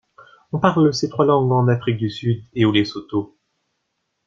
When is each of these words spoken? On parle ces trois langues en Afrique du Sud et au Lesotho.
On 0.51 0.57
parle 0.57 0.91
ces 0.95 1.09
trois 1.09 1.27
langues 1.27 1.51
en 1.51 1.67
Afrique 1.67 1.97
du 1.97 2.09
Sud 2.09 2.43
et 2.55 2.65
au 2.65 2.71
Lesotho. 2.71 3.37